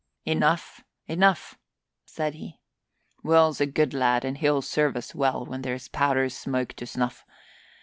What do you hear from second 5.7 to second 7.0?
powder smoke to